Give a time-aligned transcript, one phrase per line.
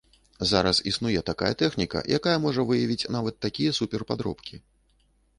[0.51, 4.55] Зараз існуе такая тэхніка, якая можа выявіць нават такія супер-падробкі.